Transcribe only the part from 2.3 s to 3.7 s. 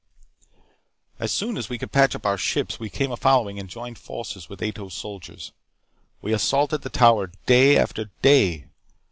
ships, we came a following and